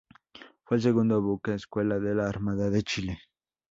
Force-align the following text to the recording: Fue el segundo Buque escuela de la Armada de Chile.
Fue 0.63 0.77
el 0.77 0.81
segundo 0.81 1.21
Buque 1.21 1.53
escuela 1.53 1.99
de 1.99 2.15
la 2.15 2.27
Armada 2.27 2.71
de 2.71 2.81
Chile. 2.81 3.19